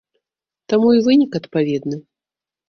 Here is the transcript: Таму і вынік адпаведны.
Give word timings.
Таму 0.73 0.89
і 0.99 1.03
вынік 1.09 1.37
адпаведны. 1.41 2.01